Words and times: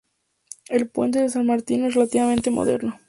El 0.67 0.89
puente 0.89 1.21
de 1.21 1.29
San 1.29 1.45
Martino 1.45 1.85
es 1.85 1.93
relativamente 1.93 2.49
moderno. 2.49 2.99